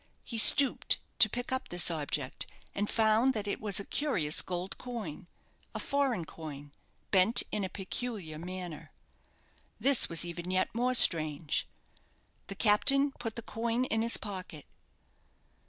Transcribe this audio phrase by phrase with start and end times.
[0.23, 4.79] He stooped to pick up this object, and found that it was a curious gold
[4.79, 5.27] coin
[5.75, 6.71] a foreign coin,
[7.11, 8.93] bent in a peculiar manner.
[9.79, 11.67] This was even yet more strange.
[12.47, 14.65] The captain put the coin in his pocket.